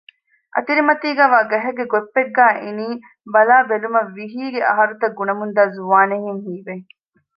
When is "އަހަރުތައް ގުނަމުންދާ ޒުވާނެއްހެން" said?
4.67-6.41